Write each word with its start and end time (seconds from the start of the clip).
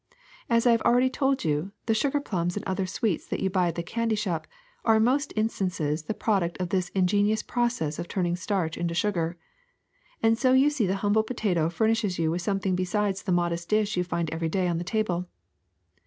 As 0.49 0.65
I 0.65 0.71
have 0.71 0.81
already 0.81 1.11
told 1.11 1.43
you, 1.43 1.73
the 1.85 1.93
sugar 1.93 2.19
plums 2.19 2.57
and 2.57 2.65
other 2.65 2.87
sweets 2.87 3.27
that 3.27 3.39
you 3.39 3.51
buy 3.51 3.67
at 3.67 3.75
the 3.75 3.83
candy 3.83 4.15
shop 4.15 4.47
are 4.83 4.95
in 4.95 5.03
most 5.03 5.31
instances 5.35 6.01
the 6.05 6.15
product 6.15 6.57
of 6.59 6.69
this 6.69 6.89
in 6.95 7.05
genious 7.05 7.45
process 7.45 7.99
of 7.99 8.07
turning 8.07 8.35
starch 8.35 8.77
into 8.79 8.95
sugar. 8.95 9.37
And 10.23 10.39
so 10.39 10.53
you 10.53 10.71
see 10.71 10.87
the 10.87 10.95
humble 11.05 11.21
potato 11.21 11.69
furnishes 11.69 12.17
you 12.17 12.31
with 12.31 12.41
something 12.41 12.75
besides 12.75 13.21
the 13.21 13.31
modest 13.31 13.69
dish 13.69 13.95
you 13.95 14.03
find 14.03 14.31
every 14.31 14.49
day 14.49 14.67
on 14.67 14.79
the 14.79 14.83
table. 14.83 15.27